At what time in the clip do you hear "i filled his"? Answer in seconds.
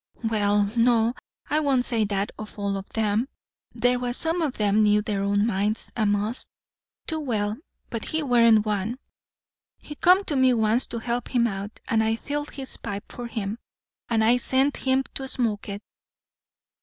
12.03-12.77